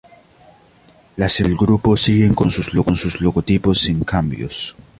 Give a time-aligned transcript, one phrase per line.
[1.15, 4.75] Las empresas del grupo siguen con sus logotipos sin cambios.